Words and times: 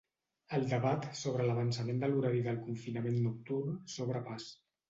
El 0.59 0.63
debat 0.71 1.05
sobre 1.19 1.45
l’avançament 1.49 2.01
de 2.05 2.11
l’horari 2.13 2.43
del 2.49 2.59
confinament 2.65 3.23
nocturn 3.29 3.77
s’obre 3.97 4.27
pas. 4.33 4.53